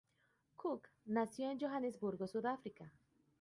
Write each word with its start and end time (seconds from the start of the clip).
Kook 0.55 0.87
nació 1.05 1.51
en 1.51 1.59
Johannesburgo, 1.59 2.25
Sudáfrica. 2.27 2.91